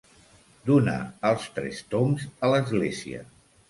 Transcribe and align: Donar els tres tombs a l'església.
Donar 0.69 0.95
els 1.33 1.47
tres 1.59 1.85
tombs 1.95 2.29
a 2.49 2.55
l'església. 2.57 3.27